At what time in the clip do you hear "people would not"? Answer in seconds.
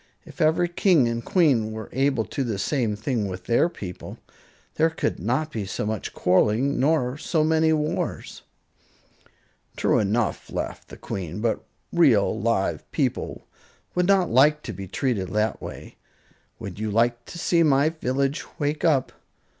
12.91-14.31